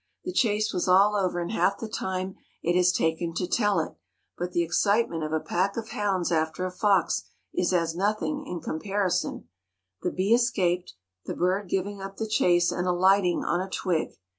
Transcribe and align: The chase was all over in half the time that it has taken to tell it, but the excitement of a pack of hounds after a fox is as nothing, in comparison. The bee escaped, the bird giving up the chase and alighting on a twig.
The 0.23 0.33
chase 0.33 0.73
was 0.73 0.87
all 0.87 1.15
over 1.15 1.39
in 1.39 1.49
half 1.49 1.77
the 1.77 1.87
time 1.87 2.33
that 2.63 2.71
it 2.71 2.75
has 2.75 2.91
taken 2.91 3.35
to 3.35 3.45
tell 3.45 3.79
it, 3.79 3.93
but 4.35 4.51
the 4.51 4.63
excitement 4.63 5.23
of 5.23 5.31
a 5.31 5.39
pack 5.39 5.77
of 5.77 5.89
hounds 5.89 6.31
after 6.31 6.65
a 6.65 6.71
fox 6.71 7.25
is 7.53 7.71
as 7.71 7.95
nothing, 7.95 8.43
in 8.47 8.61
comparison. 8.61 9.47
The 10.01 10.09
bee 10.09 10.33
escaped, 10.33 10.95
the 11.25 11.35
bird 11.35 11.69
giving 11.69 12.01
up 12.01 12.17
the 12.17 12.25
chase 12.27 12.71
and 12.71 12.87
alighting 12.87 13.43
on 13.43 13.61
a 13.61 13.69
twig. 13.69 14.13